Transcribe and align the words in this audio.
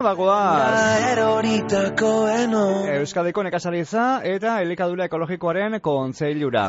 Bagoaz 0.00 1.18
Euskadiko 2.94 3.42
nekazaritza 3.44 4.04
eta 4.24 4.54
elikadura 4.64 5.04
ekologikoaren 5.10 5.76
kontzeilura. 5.84 6.62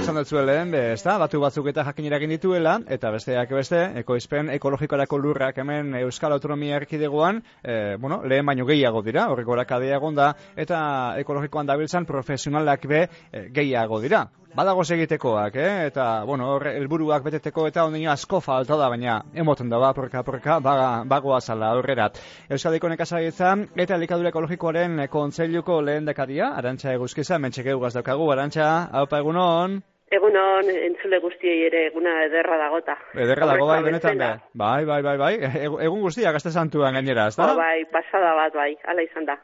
Zan 0.00 0.16
dut 0.16 0.32
lehen, 0.48 0.72
ez 0.74 1.02
da, 1.04 1.18
batu 1.20 1.40
batzuk 1.42 1.68
eta 1.68 1.84
jakinerakin 1.90 2.32
dituela, 2.32 2.78
eta 2.96 3.10
besteak 3.12 3.52
beste, 3.58 3.82
ekoizpen 4.00 4.48
ekologikorako 4.56 5.18
lurrak 5.20 5.60
hemen 5.60 5.92
Euskal 6.00 6.32
Autonomia 6.32 6.80
erkidegoan, 6.80 7.42
e, 7.62 7.96
bueno, 8.00 8.22
lehen 8.24 8.48
baino 8.48 8.64
gehiago 8.64 9.04
dira, 9.04 9.28
horreko 9.34 9.58
erakadea 9.58 10.00
da, 10.16 10.32
eta 10.56 10.80
ekologikoan 11.20 11.66
dabiltzan 11.66 12.08
profesionalak 12.08 12.88
be 12.88 13.04
e, 13.32 13.48
gehiago 13.52 14.00
dira 14.00 14.26
badago 14.56 14.84
segitekoak, 14.84 15.56
eh? 15.60 15.86
eta, 15.90 16.24
bueno, 16.24 16.48
hor, 16.54 16.66
elburuak 16.70 17.24
beteteko 17.26 17.66
eta 17.68 17.84
ondino 17.84 18.10
asko 18.12 18.40
falta 18.40 18.78
da, 18.80 18.88
baina 18.88 19.18
emoten 19.34 19.68
da, 19.68 19.92
porka, 19.96 20.22
porka, 20.24 20.58
baga, 20.64 20.88
bagoa 21.04 21.40
zala 21.40 21.74
horrerat. 21.76 22.16
Euskadiko 22.48 22.88
nekazaritza 22.88 23.52
eta 23.76 23.98
elikadura 24.00 24.32
ekologikoaren 24.32 25.02
kontzeiluko 25.12 25.82
lehen 25.84 26.08
dekadia, 26.08 26.54
arantxa 26.56 26.96
eguzkiza, 26.96 27.38
mentxeke 27.38 27.76
ugaz 27.76 27.92
daukagu, 27.98 28.30
arantxa, 28.32 28.70
haupa 29.02 29.20
egunon. 29.20 29.82
Egunon, 30.06 30.68
entzule 30.70 31.18
guztiei 31.18 31.64
ere 31.66 31.80
eguna 31.88 32.12
ederra 32.28 32.56
dagota. 32.60 32.94
Ederra 33.18 33.48
dago 33.50 33.66
bai, 33.66 33.80
benetan 33.82 34.20
da. 34.20 34.28
Bai, 34.54 34.84
bai, 34.86 35.00
bai, 35.02 35.16
bai. 35.18 35.32
Egun 35.66 36.04
guztia 36.04 36.30
gazte 36.36 36.52
santuan 36.54 36.94
gainera, 36.94 37.26
ez 37.26 37.34
da? 37.34 37.48
Oh, 37.50 37.56
bai, 37.58 37.82
pasada 37.90 38.36
bat, 38.38 38.54
bai, 38.54 38.76
ala 38.86 39.02
izan 39.02 39.26
da. 39.26 39.34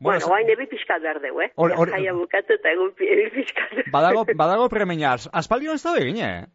Bueno, 0.00 0.18
bueno 0.18 0.32
guain 0.32 0.50
ebi 0.50 0.66
pixkat 0.72 1.04
behar 1.04 1.20
dugu, 1.22 1.44
eh? 1.46 1.52
Or, 1.54 1.76
or, 1.78 1.92
Jaia 1.94 2.16
bukatu 2.18 2.56
eta 2.58 2.72
egun 2.74 2.90
ebi 3.06 3.28
pixkat. 3.36 3.84
Badago, 3.94 4.24
badago 4.34 4.66
premenaz. 4.72 5.28
Aspaldi 5.30 5.70
hon 5.70 5.78
ez 5.78 5.84
da 5.86 5.94
egin, 6.02 6.18
eh? 6.26 6.48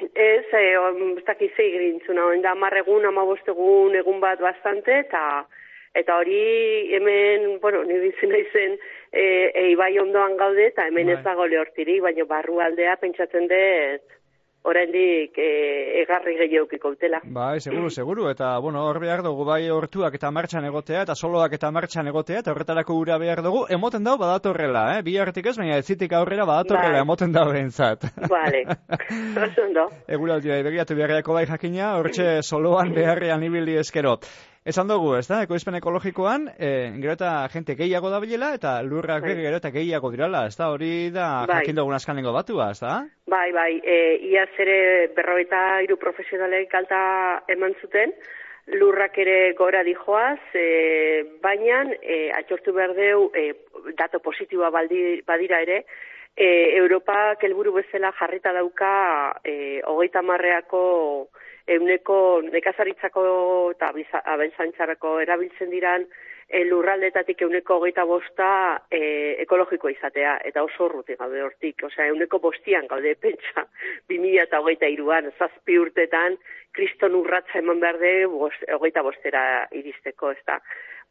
Ez, 0.00 0.46
eh, 0.54 0.76
ez 0.78 1.24
dakiz 1.26 1.50
egin 1.58 1.98
zuna, 2.06 2.30
da 2.44 2.54
marregun, 2.54 3.10
amabostegun, 3.10 3.98
egun 3.98 4.22
bat 4.22 4.38
bastante, 4.40 5.02
eta 5.02 5.48
eta 5.94 6.16
hori 6.16 6.94
hemen, 6.94 7.58
bueno, 7.60 7.82
nire 7.84 8.12
izena 8.12 8.38
izen, 8.38 8.76
e, 9.10 9.22
e, 9.22 9.49
ibai 9.72 9.92
ondoan 10.02 10.36
gaude, 10.40 10.66
eta 10.72 10.86
hemen 10.88 11.06
bai. 11.06 11.18
ez 11.18 11.24
dago 11.24 11.46
lehortiri, 11.46 12.00
baina 12.00 12.26
barru 12.28 12.60
aldea 12.64 12.96
pentsatzen 13.00 13.48
dut, 13.50 14.16
oraindik 14.62 15.38
e, 15.40 15.48
egarri 16.02 16.34
gehiago 16.36 16.90
utela. 16.90 17.20
Bai, 17.24 17.60
seguru, 17.60 17.90
seguru, 17.90 18.28
eta, 18.28 18.58
bueno, 18.58 18.82
hor 18.86 18.98
behar 19.00 19.22
dugu, 19.22 19.44
bai 19.44 19.70
hortuak 19.70 20.14
eta 20.14 20.30
martxan 20.30 20.64
egotea, 20.68 21.02
eta 21.06 21.14
soloak 21.14 21.54
eta 21.56 21.70
martxan 21.70 22.08
egotea, 22.12 22.40
eta 22.40 22.52
horretarako 22.52 22.94
ura 23.00 23.18
behar 23.18 23.42
dugu, 23.42 23.64
emoten 23.70 24.04
dago 24.04 24.20
badatorrela, 24.20 24.84
eh? 24.98 25.02
Bi 25.06 25.16
hartik 25.16 25.46
ez, 25.46 25.56
baina 25.56 25.78
ez 25.78 25.86
zitik 25.86 26.12
aurrera 26.12 26.44
badatorrela, 26.44 26.98
bai. 26.98 27.06
emoten 27.06 27.32
dago 27.32 27.56
behintzat. 27.56 28.04
Bale, 28.28 28.64
oso 29.46 29.64
ondo. 29.64 29.88
Egura 30.06 30.36
aldi, 30.36 30.52
begiatu 30.68 30.98
beharriako 30.98 31.40
bai 31.40 31.46
jakina, 31.48 31.94
hortxe 31.96 32.40
soloan 32.42 32.92
beharrean 32.96 33.42
ibili 33.48 33.80
eskero. 33.80 34.18
Esan 34.60 34.90
dugu, 34.90 35.14
ez 35.16 35.24
da, 35.24 35.38
ekoizpen 35.46 35.78
ekologikoan, 35.78 36.42
e, 36.60 36.68
gero 37.00 37.14
eta 37.14 37.30
jente 37.48 37.72
gehiago 37.78 38.10
da 38.12 38.18
bilela, 38.20 38.50
eta 38.58 38.74
lurrak 38.84 39.24
bai. 39.24 39.32
gero 39.38 39.56
eta 39.56 39.70
gehiago 39.72 40.10
dirala, 40.12 40.42
ez 40.50 40.56
da, 40.58 40.68
hori 40.68 41.08
da 41.14 41.46
bai. 41.48 41.62
jakin 41.62 41.78
dugun 41.80 41.96
askanengo 41.96 42.34
batua, 42.36 42.66
ez 42.74 42.80
da? 42.82 42.98
Bai, 43.24 43.52
bai, 43.56 43.80
e, 43.80 43.96
ia 44.28 44.44
zere 44.58 45.08
berroeta 45.16 45.80
iru 45.86 45.96
profesionalek 45.96 46.74
alta 46.74 47.00
eman 47.48 47.72
zuten, 47.80 48.12
lurrak 48.76 49.16
ere 49.24 49.54
gora 49.56 49.80
dijoaz, 49.82 50.42
e, 50.52 50.68
baina 51.40 51.86
e, 52.02 52.28
atxortu 52.42 52.76
behar 52.76 52.92
deu, 52.94 53.30
e, 53.32 53.54
dato 53.96 54.20
positiboa 54.20 54.68
baldi, 54.76 55.22
badira 55.24 55.64
ere, 55.64 55.86
e, 56.36 56.76
Europa 56.76 57.36
kelburu 57.40 57.72
bezala 57.80 58.12
jarrita 58.12 58.52
dauka 58.52 59.40
e, 59.42 59.80
hogeita 59.88 60.20
marreako 60.20 61.30
euneko 61.76 62.16
nekazaritzako 62.48 63.22
eta 63.76 63.92
abentzantzarako 64.34 65.18
erabiltzen 65.22 65.70
diran 65.70 66.06
e, 66.50 66.64
lurraldetatik 66.66 67.42
euneko 67.46 67.78
hogeita 67.78 68.04
bosta 68.08 68.50
e, 68.90 69.00
ekologiko 69.44 69.90
izatea, 69.92 70.36
eta 70.50 70.64
oso 70.66 70.88
urruti 70.88 71.16
gaude 71.18 71.42
hortik, 71.46 71.84
osea, 71.86 72.08
euneko 72.10 72.40
bostian 72.42 72.88
gaude 72.90 73.14
pentsa, 73.24 73.66
2000 74.10 74.46
eta 74.46 74.62
hogeita 74.62 74.90
iruan, 74.90 75.30
zazpi 75.38 75.78
urtetan, 75.78 76.38
kriston 76.76 77.14
urratza 77.18 77.60
eman 77.62 77.82
behar 77.82 78.00
de, 78.02 78.14
hogeita 78.78 79.06
bostera 79.06 79.44
iristeko, 79.70 80.34
ez 80.34 80.42
da. 80.46 80.58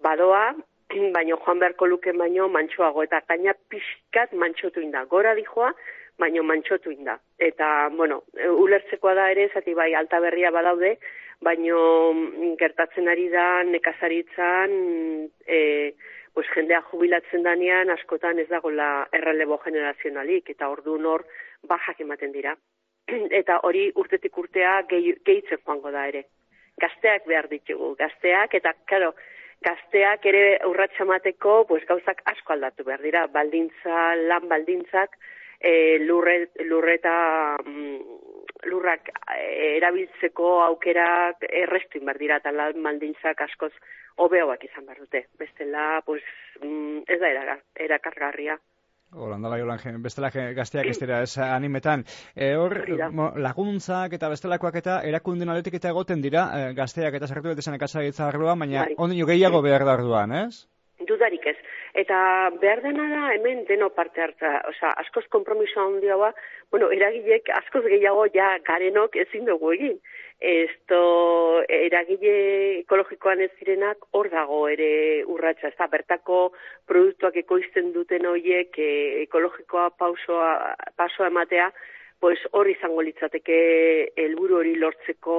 Badoa, 0.03 0.43
baino 1.15 1.39
joan 1.45 1.63
beharko 1.63 1.87
luke 1.87 2.13
baino 2.17 2.49
mantxoago, 2.51 3.07
eta 3.07 3.23
kaina 3.27 3.55
pixkat 3.71 4.35
mantxotu 4.35 4.83
inda, 4.83 5.05
gora 5.07 5.35
dijoa, 5.39 5.71
baino 6.19 6.43
mantxotu 6.43 6.91
inda. 6.91 7.17
Eta, 7.39 7.89
bueno, 7.95 8.23
ulertzekoa 8.35 9.15
da 9.15 9.29
ere, 9.31 9.49
zati 9.53 9.73
bai, 9.73 9.93
alta 9.95 10.19
berria 10.19 10.51
badaude, 10.51 10.97
baino 11.41 11.79
gertatzen 12.59 13.07
ari 13.07 13.29
da 13.31 13.63
nekazaritzan, 13.63 14.73
e, 15.47 15.59
pues, 16.33 16.47
jendea 16.53 16.81
jubilatzen 16.91 17.43
danean, 17.43 17.89
askotan 17.95 18.39
ez 18.39 18.49
dago 18.49 18.71
la 18.71 19.07
errelebo 19.15 19.57
generazionalik, 19.63 20.51
eta 20.55 20.69
ordu 20.69 20.97
nor 20.99 21.25
bajak 21.67 22.03
ematen 22.05 22.35
dira. 22.35 22.55
eta 23.41 23.61
hori 23.63 23.89
urtetik 23.95 24.37
urtea 24.37 24.81
gehitzen 24.91 25.63
joango 25.63 25.91
da 25.95 26.05
ere. 26.11 26.25
Gazteak 26.79 27.25
behar 27.27 27.49
ditugu, 27.51 27.95
gazteak, 27.99 28.53
eta, 28.59 28.75
karo, 28.87 29.13
gazteak 29.65 30.25
ere 30.31 30.43
urratxamateko, 30.67 31.63
pues, 31.71 31.83
gauzak 31.87 32.21
asko 32.31 32.55
aldatu 32.55 32.85
behar 32.87 33.03
dira, 33.03 33.25
baldintza, 33.33 34.13
lan 34.29 34.47
baldintzak, 34.51 35.17
e, 35.59 35.99
lurre, 35.99 36.49
lurreta 36.65 37.57
mm, 37.65 38.17
lurrak 38.71 39.11
e, 39.35 39.77
erabiltzeko 39.77 40.59
aukerak 40.63 41.45
errestu 41.49 41.99
inbar 41.99 42.19
dira 42.21 42.39
eta 42.41 42.51
lan 42.55 42.79
maldintzak 42.81 43.41
askoz 43.47 43.73
hobeoak 44.19 44.63
izan 44.67 44.85
behar 44.85 44.99
dute. 44.99 45.25
Bestela, 45.39 46.01
pues, 46.05 46.23
mm, 46.61 47.05
ez 47.07 47.19
da 47.19 47.59
erakargarria. 47.87 48.57
Holanda 49.09 49.49
jolan, 49.57 49.79
bestela 50.03 50.29
gazteak 50.29 50.85
ez 50.91 50.99
dira, 51.01 51.23
ez 51.25 51.37
animetan. 51.41 52.03
E, 52.35 52.51
hor, 52.55 52.75
laguntzak 53.41 54.13
eta 54.13 54.29
bestelakoak 54.29 54.75
eta 54.83 54.99
erakunden 55.01 55.49
aletik 55.49 55.79
eta 55.79 55.89
egoten 55.89 56.21
dira, 56.21 56.43
gazteak 56.77 57.17
eta 57.17 57.27
sartu 57.27 57.49
dut 57.49 57.63
esan 57.63 57.79
ekasagitza 57.79 58.29
baina 58.37 58.85
bai. 58.85 58.95
ondino 58.97 59.25
gehiago 59.25 59.63
behar 59.65 59.85
darduan, 59.85 60.31
ez? 60.43 60.67
Dudarik 60.99 61.47
ez. 61.47 61.57
Eta 61.97 62.51
behar 62.61 62.81
dena 62.83 63.07
da 63.09 63.33
hemen 63.33 63.63
deno 63.65 63.89
parte 63.89 64.21
hartza, 64.21 64.59
osea, 64.69 64.91
askoz 65.01 65.25
kompromiso 65.29 65.81
handia 65.81 66.15
ba, 66.15 66.33
bueno, 66.71 66.91
eragilek 66.91 67.49
askoz 67.55 67.83
gehiago 67.87 68.27
ja 68.33 68.57
garenok 68.65 69.15
ezin 69.15 69.45
dugu 69.45 69.73
egin. 69.73 69.99
Esto 70.39 71.63
eragile 71.67 72.33
ekologikoan 72.79 73.41
ez 73.43 73.51
zirenak 73.59 74.05
hor 74.15 74.29
dago 74.31 74.67
ere 74.71 75.25
urratsa, 75.25 75.73
ez 75.73 75.89
bertako 75.91 76.53
produktuak 76.87 77.35
ekoizten 77.41 77.91
duten 77.91 78.25
horiek 78.25 78.77
e, 78.79 79.23
ekologikoa 79.23 79.89
pausoa, 79.89 80.75
pasoa 80.95 81.27
ematea, 81.27 81.71
pues 82.19 82.39
hor 82.51 82.69
izango 82.69 83.01
litzateke 83.01 83.59
helburu 84.15 84.59
hori 84.61 84.75
lortzeko 84.75 85.35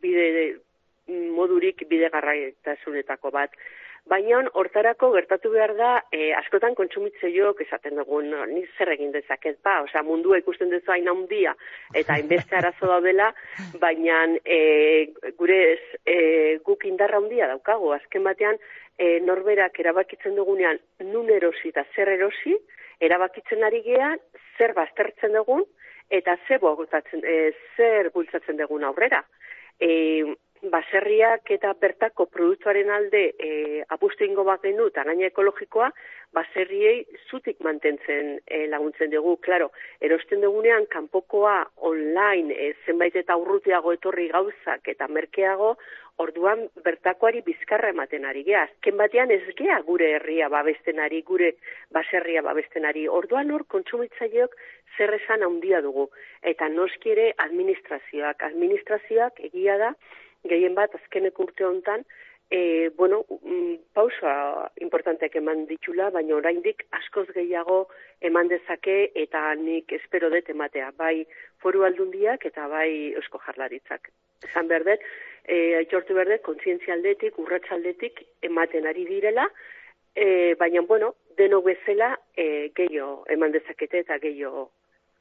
bide 0.00 0.56
modurik 1.08 1.84
bidegarraitasunetako 1.88 3.30
bat. 3.30 3.52
Baina 4.06 4.38
hortarako 4.54 5.08
gertatu 5.16 5.50
behar 5.50 5.72
da, 5.74 5.90
e, 6.14 6.30
askotan 6.38 6.76
kontsumitze 6.78 7.26
joak 7.34 7.64
esaten 7.64 7.96
dugun, 7.98 8.30
ni 8.52 8.62
zer 8.78 8.92
egin 8.92 9.10
dezaket, 9.10 9.58
ba, 9.66 9.80
osea, 9.82 10.04
mundua 10.06 10.38
ikusten 10.38 10.70
duzu 10.70 10.92
hain 10.94 11.08
handia 11.10 11.56
eta 11.92 12.14
hainbeste 12.14 12.54
arazo 12.54 12.86
daudela, 12.86 13.32
baina 13.82 14.20
e, 14.44 14.60
gure 15.40 15.58
ez, 15.72 15.80
e, 16.06 16.18
guk 16.68 16.86
indarra 16.86 17.18
handia 17.18 17.50
daukagu, 17.50 17.90
azken 17.98 18.22
batean, 18.30 18.62
e, 18.94 19.18
norberak 19.26 19.82
erabakitzen 19.82 20.38
dugunean 20.38 20.78
nun 21.10 21.30
erosi 21.34 21.74
eta 21.74 21.82
zer 21.96 22.14
erosi, 22.14 22.54
erabakitzen 23.02 23.66
ari 23.66 23.82
gean, 23.82 24.22
zer 24.56 24.72
baztertzen 24.78 25.34
dugun, 25.34 25.66
eta 26.14 26.38
zer, 26.46 26.62
e, 27.22 27.38
zer 27.76 28.14
bultzatzen 28.14 28.62
dugun 28.62 28.86
aurrera. 28.86 29.24
E, 29.80 30.22
baserriak 30.70 31.50
eta 31.54 31.72
bertako 31.80 32.26
produktuaren 32.32 32.90
alde 32.90 33.22
e, 33.38 33.82
apustu 33.88 34.24
ingo 34.24 34.44
bat 34.44 34.62
gendu 34.62 34.88
eta 34.90 35.04
gaina 35.08 35.26
ekologikoa, 35.30 35.90
baserriei 36.36 37.04
zutik 37.30 37.60
mantentzen 37.64 38.36
e, 38.46 38.66
laguntzen 38.72 39.10
dugu. 39.12 39.36
Claro, 39.44 39.70
erosten 40.00 40.42
dugunean 40.44 40.86
kanpokoa 40.92 41.58
online 41.90 42.54
e, 42.54 42.72
zenbait 42.86 43.16
eta 43.16 43.36
urrutiago 43.40 43.94
etorri 43.96 44.28
gauzak 44.32 44.88
eta 44.94 45.08
merkeago, 45.08 45.76
orduan 46.22 46.66
bertakoari 46.84 47.42
bizkarra 47.46 47.90
ematen 47.92 48.24
ari 48.24 48.42
gea. 48.46 48.64
Azken 48.68 48.96
batean 49.00 49.32
ez 49.34 49.42
gea 49.58 49.78
gure 49.88 50.10
herria 50.16 50.48
babesten 50.52 51.00
ari, 51.02 51.22
gure 51.22 51.52
baserria 51.92 52.42
babesten 52.42 52.88
ari. 52.88 53.06
Orduan 53.08 53.52
hor 53.52 53.66
kontsumitzaileok 53.74 54.56
zer 54.96 55.12
esan 55.18 55.44
handia 55.44 55.82
dugu. 55.84 56.08
Eta 56.42 56.68
noski 56.72 57.12
ere 57.12 57.32
administrazioak. 57.46 58.46
Administrazioak 58.48 59.42
egia 59.50 59.76
da, 59.82 59.92
gehien 60.44 60.74
bat 60.74 60.94
azkenek 60.94 61.38
urte 61.40 61.64
hontan 61.64 62.04
e, 62.50 62.90
bueno, 62.96 63.24
mm, 63.42 63.74
pausa 63.92 64.70
importanteak 64.80 65.34
eman 65.36 65.66
ditula, 65.66 66.10
baina 66.10 66.36
oraindik 66.36 66.84
askoz 66.98 67.26
gehiago 67.34 67.86
eman 68.20 68.48
dezake 68.48 69.10
eta 69.14 69.54
nik 69.58 69.92
espero 69.92 70.30
dut 70.30 70.48
ematea, 70.50 70.92
bai 70.96 71.26
foru 71.62 71.84
aldundiak 71.84 72.46
eta 72.46 72.68
bai 72.68 73.12
eusko 73.14 73.40
jarlaritzak. 73.46 74.10
Esan 74.46 74.68
behar 74.68 74.86
dut, 74.86 75.06
e, 75.44 75.74
aitortu 75.82 76.14
berde, 76.14 76.38
kontzientzialdetik, 76.46 77.38
urratxaldetik 77.38 78.22
ematen 78.42 78.86
ari 78.86 79.06
direla, 79.08 79.48
e, 80.14 80.54
baina, 80.54 80.82
bueno, 80.82 81.14
deno 81.36 81.60
bezala 81.62 82.14
e, 82.36 82.70
gehiago 82.76 83.24
eman 83.28 83.52
dezakete 83.52 84.04
eta 84.06 84.18
gehiago 84.22 84.70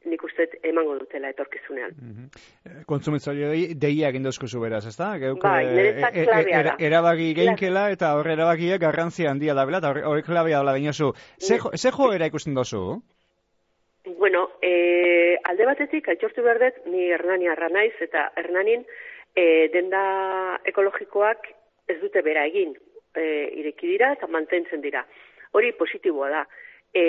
nik 0.05 0.23
uste 0.23 0.47
emango 0.63 0.97
dutela 0.99 1.29
etorkizunean. 1.33 1.91
Mm 1.97 2.13
-hmm. 2.13 2.85
Kontsumitzaile 2.85 3.73
deia 3.85 4.09
egin 4.09 4.23
dozkuzu 4.23 4.61
beraz, 4.61 4.85
ez 4.85 4.95
da? 4.97 5.09
bai, 5.41 5.65
niretzat 5.65 6.15
e, 6.15 6.21
e, 6.21 6.61
e, 6.61 6.75
erabaki 6.87 7.33
geinkela 7.33 7.89
eta 7.91 8.13
horre 8.15 8.33
erabakiek 8.33 8.81
garrantzia 8.81 9.31
handia 9.31 9.53
da 9.53 9.65
bela, 9.65 9.77
eta 9.77 9.93
horre 10.09 10.23
klabea 10.23 10.63
da 10.63 10.73
dinozu. 10.73 11.13
Ze, 11.39 11.59
ze 11.75 11.91
era 12.15 12.25
ikusten 12.25 12.53
dozu? 12.53 13.01
Bueno, 14.19 14.51
e, 14.61 15.37
alde 15.43 15.65
batetik, 15.65 16.07
aitortu 16.09 16.43
berdet, 16.43 16.85
ni 16.85 17.09
Hernani 17.09 17.47
arra 17.47 17.69
naiz, 17.69 17.93
eta 17.99 18.31
Hernanin 18.35 18.85
e, 19.35 19.67
denda 19.73 20.59
ekologikoak 20.65 21.49
ez 21.87 21.99
dute 22.01 22.21
bera 22.21 22.45
egin. 22.45 22.75
E, 23.15 23.25
ireki 23.61 23.87
dira 23.87 24.11
eta 24.13 24.27
mantentzen 24.27 24.81
dira. 24.83 25.05
Hori 25.55 25.71
positiboa 25.79 26.29
da. 26.29 26.45
E, 26.95 27.05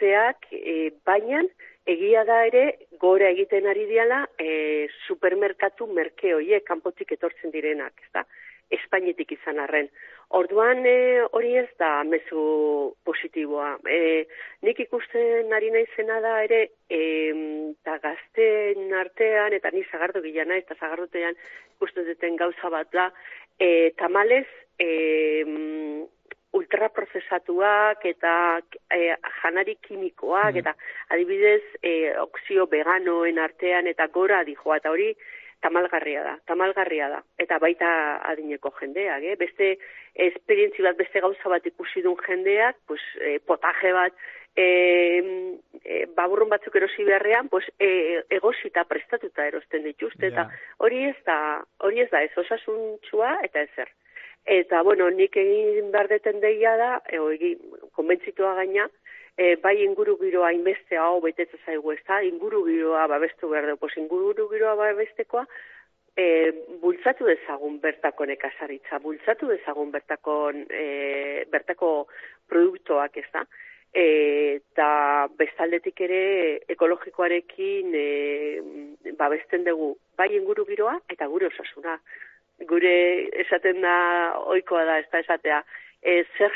zeak, 0.00 0.48
e, 0.52 0.90
baina, 1.06 1.42
egia 1.86 2.24
da 2.24 2.40
ere 2.46 2.64
gora 3.00 3.28
egiten 3.34 3.66
ari 3.68 3.84
diala 3.90 4.24
e, 4.40 4.88
supermerkatu 5.06 5.86
merke 5.92 6.32
hoiek 6.34 6.64
kanpotik 6.64 7.12
etortzen 7.16 7.52
direnak, 7.52 7.92
ezta? 8.06 8.24
Espainetik 8.72 9.34
izan 9.36 9.60
arren. 9.60 9.90
Orduan 10.34 10.80
e, 10.88 11.20
hori 11.36 11.52
ez 11.60 11.68
da 11.78 11.90
mezu 12.08 12.94
positiboa. 13.04 13.74
E, 13.84 14.24
nik 14.64 14.80
ikusten 14.86 15.52
ari 15.52 15.70
naizena 15.74 16.18
da 16.24 16.38
ere 16.46 16.62
e, 16.88 17.00
ta 17.84 17.98
gazten 18.02 18.96
artean 18.96 19.52
eta 19.52 19.70
ni 19.74 19.84
zagardo 19.90 20.24
gilana 20.24 20.56
eta 20.56 20.78
zagardotean 20.80 21.36
ikusten 21.76 22.08
duten 22.08 22.40
gauza 22.40 22.72
bat 22.72 22.90
da 22.96 23.10
e, 23.60 23.92
tamales 24.00 24.48
e, 24.80 24.88
ultraprozesatuak 26.54 28.04
eta 28.06 28.34
e, 28.90 29.14
janari 29.42 29.76
kimikoak 29.86 30.54
mm. 30.54 30.60
eta 30.62 30.74
adibidez 31.14 31.62
e, 31.82 32.12
oksio 32.20 32.66
veganoen 32.70 33.38
artean 33.38 33.86
eta 33.86 34.08
gora 34.12 34.44
dijoa 34.44 34.80
eta 34.82 34.92
hori 34.94 35.12
tamalgarria 35.64 36.22
da, 36.22 36.34
tamalgarria 36.46 37.08
da. 37.08 37.20
Eta 37.40 37.58
baita 37.62 37.90
adineko 38.30 38.72
jendeak, 38.80 39.24
eh? 39.24 39.36
beste 39.40 39.74
esperientzi 40.26 40.84
bat, 40.84 40.98
beste 40.98 41.22
gauza 41.24 41.52
bat 41.52 41.66
ikusi 41.66 42.04
duen 42.04 42.20
jendeak, 42.26 42.76
pues, 42.90 43.00
e, 43.20 43.38
potaje 43.48 43.94
bat, 43.96 44.16
e, 44.56 44.66
e, 45.82 46.04
baburrun 46.16 46.52
batzuk 46.52 46.76
erosi 46.76 47.06
beharrean, 47.08 47.48
pues, 47.48 47.64
e, 47.78 48.22
egosita 48.36 48.84
prestatuta 48.90 49.48
erosten 49.48 49.86
dituzte, 49.88 50.28
eta 50.28 50.48
hori 50.84 51.04
ez 51.08 51.18
da, 51.26 51.38
hori 51.86 52.04
ez 52.04 52.10
da, 52.12 52.22
ez 52.22 52.44
osasuntxua 52.44 53.38
eta 53.48 53.64
ezer. 53.64 53.90
Eta, 54.44 54.82
bueno, 54.82 55.08
nik 55.10 55.36
egin 55.40 55.90
behar 55.92 56.08
deten 56.08 56.40
deia 56.40 56.76
da, 56.76 56.90
ego, 57.08 57.30
egin, 57.32 57.60
konbentzitua 57.96 58.54
gaina, 58.58 58.88
e, 59.36 59.54
bai 59.56 59.78
inguru 59.82 60.18
giroa 60.20 60.52
inbeste 60.52 60.98
hau 61.00 61.20
betetza 61.24 61.56
zaigu 61.64 61.94
ez 61.94 62.02
da, 62.06 62.20
inguru 62.22 62.64
giroa 62.66 63.06
babestu 63.08 63.48
behar 63.48 63.70
dugu, 63.72 63.88
inguru 63.96 64.48
giroa 64.52 64.74
babestekoa, 64.76 65.46
e, 66.16 66.26
bultzatu 66.82 67.26
dezagun 67.26 67.80
bertako 67.80 68.26
nekazaritza, 68.26 69.00
bultzatu 69.00 69.48
dezagun 69.48 69.90
bertako, 69.90 70.36
e, 70.68 71.44
bertako 71.50 71.94
produktoak 72.48 73.16
ez 73.16 73.30
da, 73.32 73.46
eta 73.94 74.88
bestaldetik 75.38 76.00
ere 76.02 76.20
ekologikoarekin 76.74 77.94
e, 77.94 78.06
babesten 79.16 79.64
dugu 79.64 79.92
bai 80.18 80.32
inguru 80.34 80.66
giroa 80.66 80.96
eta 81.08 81.28
gure 81.30 81.46
osasuna 81.46 81.94
gure 82.68 82.94
esaten 83.44 83.80
da 83.82 83.96
ohikoa 84.46 84.84
da, 84.84 84.98
ez 84.98 85.08
da 85.12 85.20
esatea, 85.24 85.62
e, 86.02 86.22
zer 86.38 86.52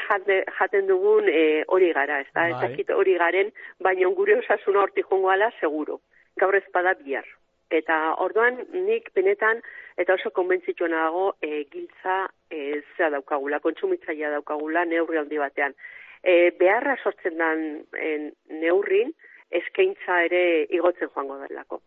jaten 0.59 0.87
dugun 0.87 1.29
e, 1.29 1.65
hori 1.67 1.93
gara, 1.93 2.21
ez 2.21 2.31
da, 2.35 2.49
bai. 2.61 2.85
hori 2.95 3.17
garen, 3.19 3.51
baina 3.81 4.09
gure 4.15 4.39
osasuna 4.39 4.85
horti 4.85 5.03
jongo 5.03 5.31
ala, 5.31 5.51
seguro, 5.61 6.01
gaur 6.37 6.55
ez 6.55 6.65
bada 6.73 6.95
bihar. 7.03 7.27
Eta 7.71 8.15
orduan 8.25 8.63
nik 8.73 9.11
benetan, 9.15 9.61
eta 10.01 10.15
oso 10.15 10.31
konbentzitu 10.31 10.89
nago, 10.89 11.35
e, 11.43 11.65
giltza 11.73 12.27
e, 12.51 12.81
zera 12.97 13.11
daukagula, 13.19 13.61
kontsumitzaia 13.61 14.31
daukagula, 14.31 14.85
neurri 14.85 15.19
handi 15.21 15.39
batean. 15.39 15.77
E, 16.23 16.51
beharra 16.59 16.97
sortzen 17.03 17.37
dan 17.37 17.67
e, 17.93 18.33
neurrin, 18.63 19.13
eskaintza 19.51 20.23
ere 20.29 20.43
igotzen 20.77 21.13
joango 21.15 21.39
delako 21.45 21.83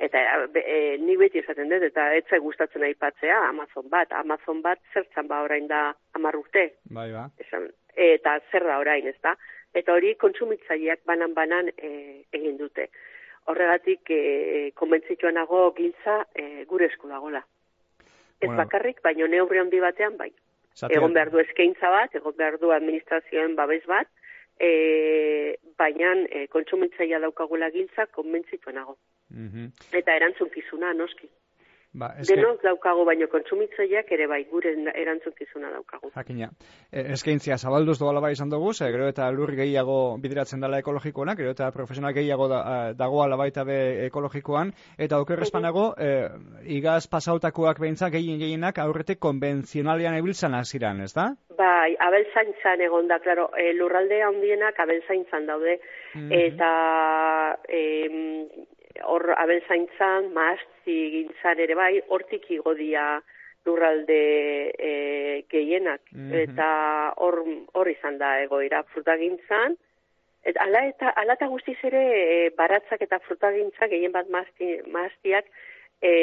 eta 0.00 0.20
e, 0.56 0.96
ni 0.98 1.16
beti 1.20 1.42
esaten 1.42 1.68
dut, 1.68 1.84
eta 1.90 2.06
etza 2.16 2.38
gustatzen 2.40 2.84
aipatzea 2.88 3.36
Amazon 3.50 3.88
bat. 3.92 4.12
Amazon 4.16 4.62
bat 4.64 4.80
zertzan 4.94 5.28
ba 5.28 5.42
orain 5.44 5.68
da 5.68 5.90
amar 6.16 6.38
urte. 6.38 6.70
Bai, 6.96 7.10
ba. 7.12 7.28
Esan, 7.44 7.68
eta 7.94 8.38
zer 8.50 8.64
da 8.64 8.78
orain, 8.80 9.06
ez 9.06 9.18
da? 9.22 9.36
Eta 9.76 9.94
hori 9.94 10.14
kontsumitzaileak 10.18 11.04
banan-banan 11.06 11.68
e, 11.76 11.90
egin 12.32 12.56
dute. 12.58 12.88
Horregatik, 13.50 14.08
e, 14.10 14.70
konbentzituanago 14.80 15.66
giltza 15.76 16.22
e, 16.34 16.64
gure 16.70 16.88
esku 16.88 17.10
dagola. 17.10 17.44
Ez 18.40 18.48
bakarrik, 18.56 19.02
baino 19.04 19.26
neurri 19.28 19.60
handi 19.60 19.82
batean, 19.84 20.16
bai. 20.16 20.30
Egon 20.88 21.12
behar 21.12 21.28
du 21.28 21.42
eskaintza 21.42 21.90
bat, 21.92 22.14
egon 22.16 22.34
behar 22.38 22.56
du 22.62 22.70
administrazioen 22.72 23.52
babes 23.58 23.82
bat, 23.90 24.08
e, 24.56 25.56
baina 25.76 26.14
e, 26.28 26.46
kontsumitzaia 26.52 27.20
daukagula 27.20 27.68
giltza 27.74 28.06
konbentzituanago. 28.16 28.96
Mm 29.30 29.70
Eta 29.92 30.16
erantzunkizuna, 30.16 30.94
noski. 30.94 31.30
Ba, 31.90 32.12
eske... 32.22 32.36
Denok 32.38 32.60
daukago 32.62 33.02
baino 33.08 33.26
kontsumitzaileak 33.32 34.12
ere 34.14 34.28
bai 34.30 34.44
gure 34.50 34.70
erantzunkizuna 34.94 35.72
daukagu. 35.72 36.12
Jakina. 36.14 36.46
E, 36.86 37.02
eskaintzia 37.16 37.56
zabalduz 37.58 37.96
doala 37.98 38.22
bai 38.22 38.30
izan 38.36 38.52
dugu, 38.52 38.70
ze 38.72 38.92
gero 38.94 39.08
eta 39.10 39.26
lur 39.34 39.50
gehiago 39.58 39.96
bideratzen 40.22 40.62
dela 40.62 40.78
ekologikoan, 40.78 41.34
gero 41.40 41.50
eta 41.56 41.72
profesional 41.74 42.14
gehiago 42.14 42.46
da, 42.52 42.62
dagoala 42.94 43.40
baita 43.40 43.66
be 43.66 43.80
ekologikoan, 44.06 44.70
eta 44.98 45.18
okerrezpanago, 45.24 45.88
e, 45.98 46.14
igaz 46.78 47.08
pasautakoak 47.10 47.82
behintza 47.82 48.12
gehien 48.14 48.38
gehienak 48.38 48.78
aurretik 48.78 49.18
konbentzionalian 49.18 50.14
ebiltzan 50.22 50.54
aziran, 50.54 51.02
ez 51.02 51.12
da? 51.18 51.32
Bai, 51.58 51.96
abelzaintzan 51.98 52.86
egon 52.86 53.10
da, 53.10 53.18
klaro, 53.18 53.50
e, 53.58 53.72
lurralde 53.74 54.22
handienak 54.30 54.78
abelzaintzan 54.78 55.50
daude, 55.50 55.80
mm 56.14 56.30
eta 56.30 56.68
e, 57.66 57.82
hor 59.04 59.34
abenzaintzan, 59.36 60.32
maazti 60.34 60.96
gintzan 61.14 61.60
ere 61.60 61.76
bai, 61.78 61.92
hortik 62.08 62.48
igodia 62.50 63.20
lurralde 63.66 64.20
e, 64.78 65.44
gehienak. 65.52 66.02
Mhm. 66.12 66.34
Eta 66.44 66.68
hor, 67.16 67.42
hor 67.74 67.90
izan 67.90 68.18
da 68.18 68.38
egoera 68.42 68.82
frutagintzan. 68.92 69.76
Et, 70.42 70.56
ala, 70.56 70.86
eta, 70.88 71.12
ala 71.20 71.36
eta 71.36 71.50
guztiz 71.52 71.76
ere 71.84 72.04
e, 72.20 72.38
baratzak 72.56 73.02
eta 73.04 73.20
frutagintza 73.26 73.90
gehien 73.92 74.12
bat 74.12 74.30
maazti, 74.32 74.78
maaztiak 74.88 75.50
e, 76.00 76.14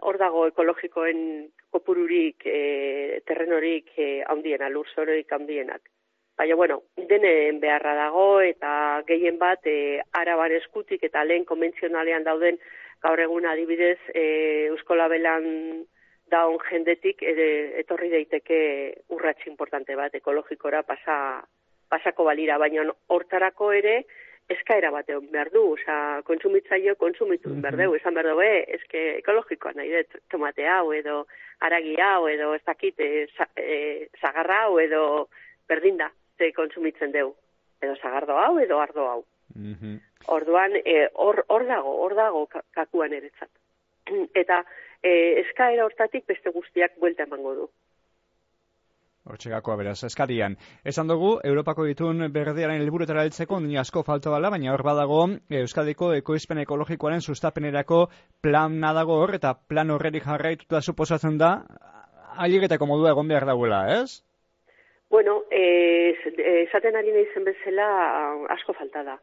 hor 0.00 0.16
dago 0.16 0.46
ekologikoen 0.48 1.20
kopururik, 1.74 2.46
e, 2.46 3.20
terrenorik 3.28 3.92
e, 3.96 4.08
handiena, 4.32 4.70
lurzororik 4.72 5.32
handienak. 5.36 5.82
Baina, 6.38 6.54
bueno, 6.54 6.84
denen 7.10 7.58
beharra 7.58 7.96
dago 7.98 8.40
eta 8.40 9.02
gehien 9.08 9.40
bat 9.40 9.64
e, 9.66 9.98
araban 10.14 10.52
eskutik 10.54 11.02
eta 11.02 11.24
lehen 11.26 11.44
konbentzionalean 11.44 12.22
dauden 12.22 12.60
gaur 13.02 13.18
egun 13.18 13.48
adibidez 13.50 13.98
e, 14.14 14.22
Euskola 14.68 15.08
Belan 15.10 15.48
daun 16.30 16.60
jendetik 16.68 17.24
ere, 17.26 17.48
etorri 17.80 18.12
daiteke 18.12 18.60
urratx 19.16 19.48
importante 19.50 19.96
bat 19.98 20.14
ekologikora 20.14 20.84
pasa, 20.86 21.16
pasako 21.90 22.28
balira, 22.30 22.60
baina 22.62 22.86
hortarako 23.08 23.72
ere 23.80 23.96
eskaera 24.54 24.92
bat 24.94 25.10
egon 25.10 25.26
behar 25.34 25.50
du, 25.50 25.64
oza, 25.72 26.22
kontsumitzaio 26.30 26.94
kontsumitu 27.02 27.50
mm 27.50 27.82
du, 27.82 27.90
esan 27.98 28.14
behar 28.14 28.30
du, 28.30 28.38
eh, 28.46 28.62
eske 28.78 29.04
ekologikoa 29.24 29.74
nahi 29.74 29.90
dut, 29.96 30.22
tomate 30.30 30.70
hau 30.70 30.92
edo 30.94 31.24
aragi 31.66 31.98
hau 31.98 32.28
edo 32.30 32.54
ez 32.54 32.62
dakit, 32.62 32.94
e, 33.00 34.08
zagarra 34.22 34.62
hau 34.68 34.78
edo 34.78 35.02
berdinda 35.66 36.12
ze 36.38 36.52
kontsumitzen 36.56 37.12
deu. 37.12 37.32
Edo 37.82 37.94
zagardo 38.02 38.38
hau, 38.38 38.58
edo 38.58 38.80
ardo 38.80 39.08
hau. 39.08 39.24
Mm 39.54 39.98
Orduan, 40.28 40.74
e, 40.84 41.06
hor, 41.14 41.44
hor 41.48 41.64
dago, 41.64 41.92
hor 42.04 42.14
dago 42.14 42.40
kakuan 42.74 43.12
eretzat. 43.16 43.48
Eta 44.42 44.58
e, 45.00 45.40
eskaera 45.44 45.86
hortatik 45.86 46.26
beste 46.26 46.50
guztiak 46.52 46.98
buelta 47.00 47.24
emango 47.24 47.54
du. 47.54 47.68
Hortxegakoa 49.28 49.76
beraz, 49.76 49.96
eskarian. 50.08 50.56
Esan 50.88 51.08
dugu, 51.10 51.34
Europako 51.44 51.84
ditun 51.88 52.26
berdearen 52.32 52.80
helburuetara 52.82 53.24
heltzeko 53.26 53.60
ni 53.60 53.76
asko 53.80 54.02
falta 54.04 54.32
bala, 54.32 54.50
baina 54.54 54.72
hor 54.72 54.84
badago 54.86 55.20
Euskadiko 55.62 56.12
ekoizpen 56.16 56.62
ekologikoaren 56.64 57.20
sustapenerako 57.20 58.06
plan 58.44 58.78
nadago 58.80 59.18
hor, 59.22 59.34
eta 59.36 59.54
plan 59.54 59.90
horrerik 59.90 60.24
jarraituta 60.24 60.80
suposatzen 60.80 61.36
da, 61.40 61.52
ailegetako 62.38 62.88
modua 62.88 63.12
egon 63.12 63.28
behar 63.28 63.46
dagoela, 63.48 63.82
ez? 64.00 64.22
Bueno, 65.10 65.44
esaten 65.50 66.96
ari 66.96 67.12
nahi 67.12 67.28
zen 67.32 67.44
bezala 67.44 67.88
asko 68.54 68.74
falta 68.76 69.02
da. 69.06 69.16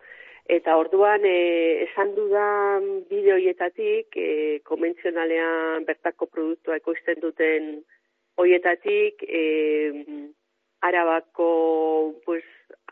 Eta 0.46 0.75
orduan, 0.77 1.25
e, 1.25 1.86
esan 1.86 2.13
dudan 2.15 2.84
bideoietatik, 3.10 4.18
e, 4.18 4.60
konbentzionalean 4.70 5.86
bertako 5.86 6.27
produktua 6.30 6.77
ekoizten 6.82 7.22
duten 7.22 7.72
hoietatik, 8.38 9.24
e, 9.25 9.42
arabako 10.86 11.50
pues, 12.25 12.46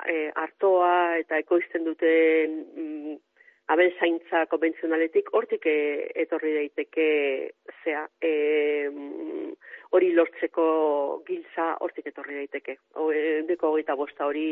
e, 0.09 0.31
artoa 0.45 1.19
eta 1.21 1.37
ekoizten 1.37 1.85
duten 1.85 2.57
mm, 2.73 3.17
aben 3.73 3.91
konbentzionaletik, 4.49 5.29
hortik 5.33 5.65
e, 5.65 6.09
etorri 6.25 6.55
daiteke 6.57 7.09
zea, 7.83 8.07
e, 8.21 8.89
hori 9.93 10.11
lortzeko 10.17 10.65
giltza 11.27 11.73
hortik 11.85 12.09
etorri 12.09 12.41
daiteke. 12.41 12.77
Deko 13.49 13.73
hogeita 13.73 13.95
bosta 13.99 14.25
hori 14.29 14.47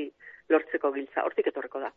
lortzeko 0.53 0.93
giltza, 0.95 1.25
hortik 1.25 1.49
etorriko 1.53 1.81
da 1.83 1.91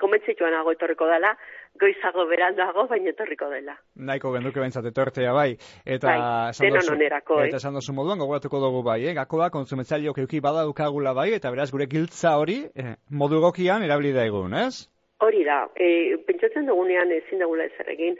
komentzituan 0.00 0.54
nago 0.54 0.72
etorriko 0.72 1.06
dela, 1.10 1.34
goizago 1.80 2.24
berandago, 2.30 2.86
baina 2.90 3.12
etorriko 3.12 3.50
dela. 3.52 3.74
Naiko 4.08 4.32
genduke 4.36 4.62
bentsat 4.62 4.86
etortea 4.88 5.34
bai. 5.36 5.50
Eta 5.84 6.14
bai, 6.14 6.54
denon 6.60 6.92
onerako, 6.94 7.40
eh? 7.42 7.48
Eta 7.50 7.60
esan 7.60 7.76
dozu 7.76 7.92
moduan, 7.96 8.22
gogoratuko 8.22 8.62
dugu 8.62 8.82
bai, 8.86 9.00
eh? 9.10 9.14
Gako 9.18 9.42
da, 9.42 9.50
kontsumetzailio 9.54 10.14
keuki 10.16 10.40
badadukagula 10.44 11.14
bai, 11.16 11.30
eta 11.36 11.52
beraz 11.54 11.70
gure 11.74 11.88
giltza 11.90 12.36
hori 12.40 12.62
eh, 12.74 12.94
modu 13.10 13.42
gokian 13.44 13.84
erabili 13.84 14.14
da 14.16 14.24
egun, 14.30 14.56
ez? 14.64 14.88
Hori 15.24 15.44
da, 15.46 15.64
e, 15.76 16.16
pentsatzen 16.26 16.66
dugunean 16.68 17.12
ezin 17.14 17.44
dugula 17.44 17.68
ezer 17.68 17.92
egin, 17.94 18.16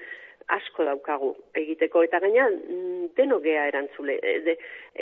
asko 0.57 0.85
daukagu 0.85 1.31
egiteko 1.55 2.03
eta 2.05 2.21
gaina 2.21 2.47
mm, 2.51 3.13
deno 3.17 3.41
gea 3.45 3.67
erantzule. 3.71 4.19
E, 4.23 4.39
de, 4.47 4.57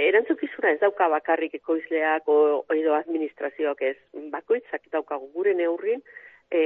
erantzukizuna 0.09 0.73
ez 0.73 0.81
dauka 0.81 1.09
bakarrik 1.13 1.55
ekoizleak 1.61 2.29
o, 2.29 2.65
edo 2.75 2.95
administrazioak 2.99 3.83
ez, 3.89 3.97
bakoitzak 4.35 4.87
daukagu 4.93 5.31
gure 5.35 5.55
neurrin, 5.59 6.03
e, 6.51 6.63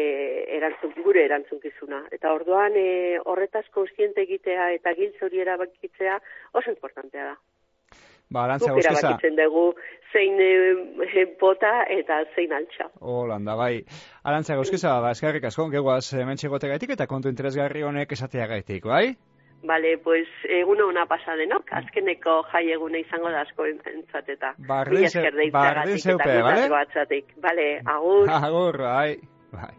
erantzun, 0.59 0.95
gure 1.02 1.25
erantzunkizuna. 1.25 2.04
Eta 2.12 2.33
orduan 2.35 2.76
e, 2.76 3.18
horretaz 3.25 3.66
konstiente 3.75 4.26
egitea 4.26 4.73
eta 4.78 4.95
giltz 4.99 5.16
hori 5.23 5.45
erabakitzea 5.47 6.18
oso 6.52 6.71
importantea 6.71 7.33
da. 7.33 7.37
Ba, 8.30 8.45
arantzia 8.45 8.73
guzkiza. 8.75 8.99
erabakitzen 8.99 9.37
dugu 9.38 9.66
zein 10.12 10.40
e, 10.40 11.25
bota 11.40 11.85
eta 11.92 12.18
zein 12.35 12.52
altxa. 12.56 12.88
Holanda, 13.00 13.54
bai. 13.59 13.85
Arantzia 14.25 14.56
guzkiza, 14.59 14.99
ba, 15.04 15.12
eskerrik 15.14 15.47
asko, 15.50 15.68
geguaz 15.71 16.04
hemen 16.14 16.40
txegote 16.40 16.71
gaitik 16.73 16.97
eta 16.97 17.06
kontu 17.06 17.30
interesgarri 17.33 17.85
honek 17.87 18.12
esatea 18.18 18.49
gaitik, 18.50 18.85
bai? 18.85 19.14
Vale, 19.66 19.97
pues 19.99 20.28
egun 20.52 20.83
ona 20.85 21.06
pasa 21.11 21.35
denok, 21.38 21.73
azkeneko 21.78 22.42
jai 22.52 22.66
egune 22.75 23.00
izango 23.02 23.33
da 23.35 23.40
asko 23.47 23.66
entzateta. 23.66 24.52
Bardin 24.68 25.09
zeupe, 25.09 25.49
bardin 25.54 25.99
zeupe, 25.99 26.37
vale? 26.42 26.68
Vale, 27.49 27.66
agur. 27.97 28.30
Agur, 28.30 28.78
bai. 28.85 29.16
Bye. 29.56 29.75